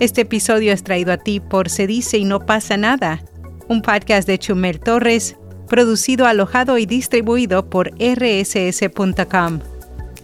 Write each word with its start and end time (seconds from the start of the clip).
Este 0.00 0.22
episodio 0.22 0.72
es 0.72 0.82
traído 0.82 1.12
a 1.12 1.18
ti 1.18 1.40
por 1.40 1.68
Se 1.68 1.86
dice 1.86 2.16
y 2.16 2.24
no 2.24 2.46
pasa 2.46 2.78
nada, 2.78 3.22
un 3.68 3.82
podcast 3.82 4.26
de 4.26 4.38
Chumel 4.38 4.80
Torres, 4.80 5.36
producido, 5.68 6.26
alojado 6.26 6.78
y 6.78 6.86
distribuido 6.86 7.68
por 7.68 7.92
rss.com. 7.98 9.60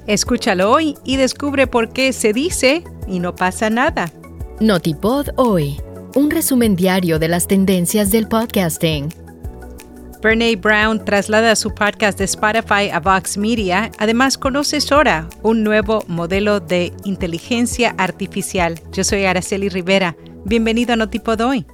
Escúchalo 0.07 0.71
hoy 0.71 0.97
y 1.05 1.17
descubre 1.17 1.67
por 1.67 1.93
qué 1.93 2.15
se 2.15 2.33
dice 2.33 2.85
y 3.07 3.19
no 3.19 3.35
pasa 3.37 3.69
nada. 3.69 4.11
Notipod 4.61 5.29
hoy, 5.37 5.79
un 6.15 6.31
resumen 6.31 6.75
diario 6.75 7.19
de 7.19 7.29
las 7.29 7.47
tendencias 7.47 8.11
del 8.11 8.29
podcasting. 8.29 9.26
Brene 10.27 10.57
Brown 10.57 11.05
traslada 11.05 11.55
su 11.55 11.73
podcast 11.73 12.19
de 12.19 12.25
Spotify 12.25 12.91
a 12.93 12.99
Vox 12.99 13.39
Media. 13.39 13.93
Además, 13.99 14.37
conoce 14.37 14.81
Sora, 14.81 15.29
un 15.45 15.63
nuevo 15.63 16.03
modelo 16.09 16.59
de 16.59 16.93
inteligencia 17.05 17.95
artificial. 17.97 18.81
Yo 18.91 19.05
soy 19.05 19.25
Araceli 19.25 19.69
Rivera. 19.69 20.17
Bienvenido 20.45 20.95
a 20.95 20.97
Notipod 20.97 21.41
hoy. 21.43 21.65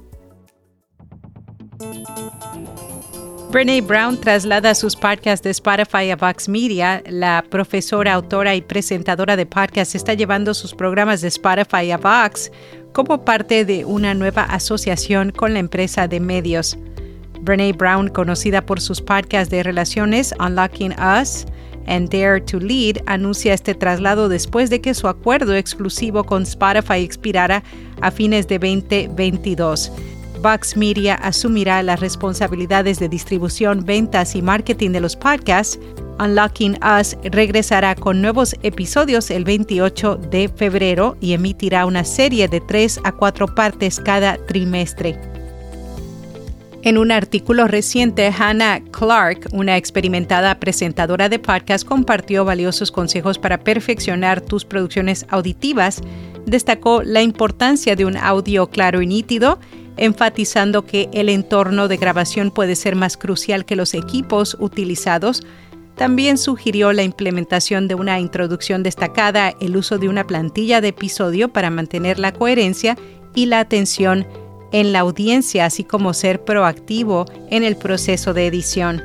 Brene 3.49 3.81
Brown 3.81 4.21
traslada 4.21 4.75
sus 4.75 4.95
podcasts 4.95 5.43
de 5.43 5.49
Spotify 5.49 6.11
a 6.11 6.15
Vox 6.15 6.47
Media. 6.47 7.01
La 7.07 7.43
profesora, 7.49 8.13
autora 8.13 8.53
y 8.53 8.61
presentadora 8.61 9.35
de 9.35 9.47
podcasts 9.47 9.95
está 9.95 10.13
llevando 10.13 10.53
sus 10.53 10.75
programas 10.75 11.21
de 11.21 11.29
Spotify 11.29 11.89
a 11.89 11.97
Vox 11.97 12.51
como 12.91 13.25
parte 13.25 13.65
de 13.65 13.83
una 13.83 14.13
nueva 14.13 14.43
asociación 14.43 15.31
con 15.31 15.53
la 15.53 15.59
empresa 15.59 16.07
de 16.07 16.19
medios. 16.19 16.77
Brene 17.43 17.73
Brown, 17.73 18.07
conocida 18.07 18.65
por 18.65 18.79
sus 18.79 19.01
podcasts 19.01 19.51
de 19.51 19.63
relaciones 19.63 20.33
Unlocking 20.39 20.93
Us 20.93 21.45
and 21.87 22.09
Dare 22.09 22.39
to 22.41 22.59
Lead, 22.59 22.97
anuncia 23.05 23.53
este 23.53 23.75
traslado 23.75 24.29
después 24.29 24.69
de 24.69 24.79
que 24.79 24.93
su 24.93 25.07
acuerdo 25.07 25.53
exclusivo 25.53 26.23
con 26.23 26.43
Spotify 26.43 27.03
expirara 27.03 27.63
a 28.01 28.11
fines 28.11 28.47
de 28.47 28.57
2022. 28.59 29.91
Vox 30.41 30.75
Media 30.75 31.15
asumirá 31.15 31.81
las 31.83 31.99
responsabilidades 31.99 32.99
de 32.99 33.07
distribución, 33.07 33.85
ventas 33.85 34.35
y 34.35 34.41
marketing 34.41 34.91
de 34.91 34.99
los 34.99 35.15
podcasts. 35.15 35.79
Unlocking 36.19 36.77
Us 36.83 37.17
regresará 37.23 37.95
con 37.95 38.21
nuevos 38.21 38.55
episodios 38.61 39.31
el 39.31 39.45
28 39.45 40.17
de 40.17 40.49
febrero 40.49 41.17
y 41.21 41.33
emitirá 41.33 41.85
una 41.85 42.03
serie 42.03 42.47
de 42.47 42.61
tres 42.61 42.99
a 43.03 43.11
cuatro 43.11 43.47
partes 43.47 43.99
cada 43.99 44.37
trimestre. 44.45 45.17
En 46.85 46.97
un 46.97 47.13
artículo 47.13 47.65
reciente, 47.65 48.27
Hannah 48.27 48.81
Clark, 48.91 49.47
una 49.53 49.77
experimentada 49.77 50.59
presentadora 50.59 51.29
de 51.29 51.39
podcast, 51.39 51.87
compartió 51.87 52.43
valiosos 52.43 52.91
consejos 52.91 53.39
para 53.39 53.57
perfeccionar 53.57 54.41
tus 54.41 54.65
producciones 54.65 55.25
auditivas. 55.29 56.01
Destacó 56.45 57.01
la 57.01 57.21
importancia 57.21 57.95
de 57.95 58.03
un 58.03 58.17
audio 58.17 58.67
claro 58.67 59.01
y 59.01 59.07
nítido, 59.07 59.59
enfatizando 59.95 60.85
que 60.85 61.07
el 61.13 61.29
entorno 61.29 61.87
de 61.87 61.95
grabación 61.95 62.51
puede 62.51 62.75
ser 62.75 62.97
más 62.97 63.15
crucial 63.15 63.63
que 63.63 63.77
los 63.77 63.93
equipos 63.93 64.57
utilizados. 64.59 65.41
También 65.95 66.37
sugirió 66.37 66.91
la 66.91 67.03
implementación 67.03 67.87
de 67.87 67.95
una 67.95 68.19
introducción 68.19 68.83
destacada, 68.83 69.53
el 69.61 69.77
uso 69.77 69.99
de 69.99 70.09
una 70.09 70.27
plantilla 70.27 70.81
de 70.81 70.89
episodio 70.89 71.47
para 71.47 71.69
mantener 71.69 72.19
la 72.19 72.33
coherencia 72.33 72.97
y 73.35 73.45
la 73.45 73.61
atención 73.61 74.27
en 74.73 74.91
la 74.91 74.99
audiencia, 74.99 75.65
así 75.65 75.85
como 75.85 76.13
ser 76.13 76.43
proactivo 76.43 77.25
en 77.49 77.63
el 77.63 77.77
proceso 77.77 78.33
de 78.33 78.47
edición. 78.47 79.01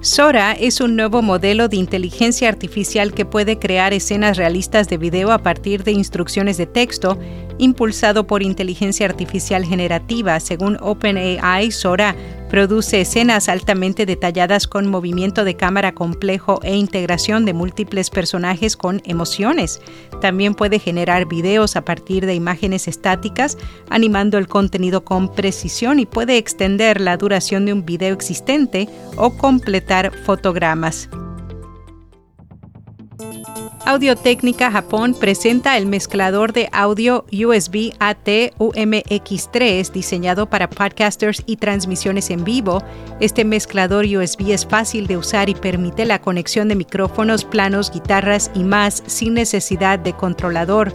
Sora 0.00 0.52
es 0.52 0.80
un 0.80 0.94
nuevo 0.94 1.22
modelo 1.22 1.66
de 1.66 1.76
inteligencia 1.76 2.48
artificial 2.48 3.12
que 3.12 3.24
puede 3.24 3.58
crear 3.58 3.92
escenas 3.92 4.36
realistas 4.36 4.88
de 4.88 4.96
video 4.96 5.32
a 5.32 5.38
partir 5.38 5.82
de 5.82 5.90
instrucciones 5.90 6.56
de 6.56 6.66
texto, 6.66 7.18
impulsado 7.58 8.26
por 8.26 8.42
inteligencia 8.42 9.06
artificial 9.06 9.64
generativa. 9.64 10.40
Según 10.40 10.78
OpenAI, 10.80 11.70
Sora 11.70 12.16
produce 12.48 13.02
escenas 13.02 13.48
altamente 13.48 14.06
detalladas 14.06 14.66
con 14.66 14.88
movimiento 14.88 15.44
de 15.44 15.54
cámara 15.54 15.92
complejo 15.92 16.60
e 16.62 16.76
integración 16.76 17.44
de 17.44 17.52
múltiples 17.52 18.10
personajes 18.10 18.76
con 18.76 19.02
emociones. 19.04 19.80
También 20.20 20.54
puede 20.54 20.78
generar 20.78 21.26
videos 21.26 21.76
a 21.76 21.84
partir 21.84 22.24
de 22.26 22.34
imágenes 22.34 22.88
estáticas, 22.88 23.58
animando 23.90 24.38
el 24.38 24.48
contenido 24.48 25.04
con 25.04 25.32
precisión 25.34 26.00
y 26.00 26.06
puede 26.06 26.38
extender 26.38 27.00
la 27.00 27.16
duración 27.16 27.66
de 27.66 27.72
un 27.72 27.84
video 27.84 28.14
existente 28.14 28.88
o 29.16 29.36
completar 29.36 30.12
fotogramas. 30.24 31.08
Audio 33.88 34.16
Técnica 34.16 34.70
Japón 34.70 35.16
presenta 35.18 35.78
el 35.78 35.86
mezclador 35.86 36.52
de 36.52 36.68
audio 36.72 37.24
USB 37.32 37.94
AT 37.98 38.28
UMX3 38.58 39.90
diseñado 39.92 40.44
para 40.44 40.68
podcasters 40.68 41.42
y 41.46 41.56
transmisiones 41.56 42.28
en 42.28 42.44
vivo. 42.44 42.84
Este 43.18 43.46
mezclador 43.46 44.04
USB 44.04 44.50
es 44.50 44.66
fácil 44.66 45.06
de 45.06 45.16
usar 45.16 45.48
y 45.48 45.54
permite 45.54 46.04
la 46.04 46.20
conexión 46.20 46.68
de 46.68 46.74
micrófonos, 46.74 47.46
planos, 47.46 47.90
guitarras 47.90 48.50
y 48.54 48.62
más 48.62 49.02
sin 49.06 49.32
necesidad 49.32 49.98
de 49.98 50.12
controlador 50.12 50.92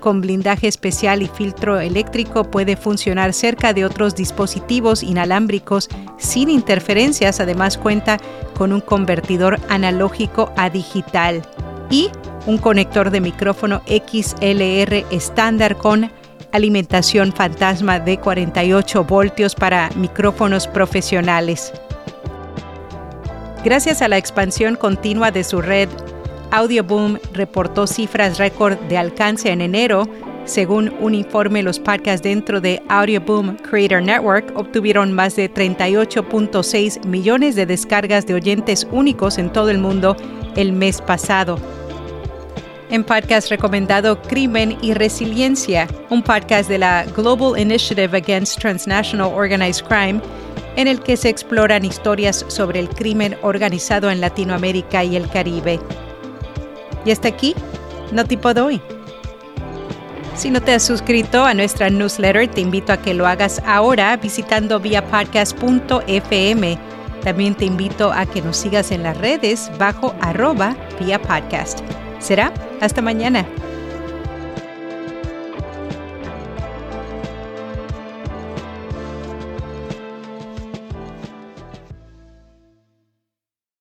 con 0.00 0.22
blindaje 0.22 0.66
especial 0.66 1.20
y 1.20 1.26
filtro 1.26 1.78
eléctrico 1.78 2.44
puede 2.44 2.74
funcionar 2.74 3.34
cerca 3.34 3.74
de 3.74 3.84
otros 3.84 4.14
dispositivos 4.14 5.02
inalámbricos 5.02 5.90
sin 6.16 6.48
interferencias. 6.48 7.38
Además 7.38 7.76
cuenta 7.76 8.16
con 8.56 8.72
un 8.72 8.80
convertidor 8.80 9.60
analógico 9.68 10.54
a 10.56 10.70
digital 10.70 11.42
y 11.90 12.08
un 12.46 12.58
conector 12.58 13.10
de 13.10 13.20
micrófono 13.20 13.82
XLR 13.86 15.04
estándar 15.10 15.76
con 15.76 16.10
alimentación 16.52 17.32
fantasma 17.32 18.00
de 18.00 18.18
48 18.18 19.04
voltios 19.04 19.54
para 19.54 19.90
micrófonos 19.96 20.66
profesionales. 20.66 21.72
Gracias 23.64 24.02
a 24.02 24.08
la 24.08 24.16
expansión 24.16 24.74
continua 24.74 25.30
de 25.30 25.44
su 25.44 25.60
red, 25.60 25.88
Audioboom 26.50 27.18
reportó 27.32 27.86
cifras 27.86 28.38
récord 28.38 28.78
de 28.88 28.98
alcance 28.98 29.50
en 29.50 29.60
enero. 29.60 30.08
Según 30.46 30.92
un 31.00 31.14
informe, 31.14 31.62
los 31.62 31.78
podcasts 31.78 32.22
dentro 32.22 32.60
de 32.60 32.82
Audioboom 32.88 33.56
Creator 33.56 34.02
Network 34.02 34.52
obtuvieron 34.56 35.12
más 35.12 35.36
de 35.36 35.52
38.6 35.52 37.04
millones 37.04 37.54
de 37.54 37.66
descargas 37.66 38.26
de 38.26 38.34
oyentes 38.34 38.86
únicos 38.90 39.38
en 39.38 39.52
todo 39.52 39.70
el 39.70 39.78
mundo 39.78 40.16
el 40.56 40.72
mes 40.72 41.00
pasado. 41.00 41.58
En 42.90 43.04
podcast 43.04 43.48
recomendado 43.50 44.20
Crimen 44.22 44.76
y 44.82 44.94
Resiliencia, 44.94 45.86
un 46.08 46.24
podcast 46.24 46.68
de 46.68 46.78
la 46.78 47.04
Global 47.04 47.56
Initiative 47.56 48.16
Against 48.16 48.58
Transnational 48.58 49.32
Organized 49.32 49.86
Crime, 49.86 50.20
en 50.74 50.88
el 50.88 50.98
que 51.00 51.16
se 51.16 51.28
exploran 51.28 51.84
historias 51.84 52.44
sobre 52.48 52.80
el 52.80 52.88
crimen 52.88 53.36
organizado 53.42 54.10
en 54.10 54.20
Latinoamérica 54.20 55.04
y 55.04 55.14
el 55.14 55.28
Caribe. 55.28 55.78
Y 57.04 57.12
hasta 57.12 57.28
aquí, 57.28 57.54
no 58.10 58.24
tipo 58.24 58.52
doy. 58.52 58.80
Si 60.34 60.50
no 60.50 60.60
te 60.60 60.74
has 60.74 60.82
suscrito 60.82 61.44
a 61.44 61.54
nuestra 61.54 61.90
newsletter, 61.90 62.48
te 62.48 62.60
invito 62.60 62.92
a 62.92 62.96
que 62.96 63.14
lo 63.14 63.28
hagas 63.28 63.62
ahora 63.66 64.16
visitando 64.16 64.80
viapodcast.fm. 64.80 66.78
También 67.22 67.54
te 67.54 67.66
invito 67.66 68.10
a 68.10 68.26
que 68.26 68.42
nos 68.42 68.56
sigas 68.56 68.90
en 68.90 69.04
las 69.04 69.16
redes 69.16 69.70
bajo 69.78 70.12
arroba 70.20 70.74
vía 70.98 71.22
podcast. 71.22 71.78
Será 72.18 72.52
hasta 72.80 73.02
mañana. 73.02 73.46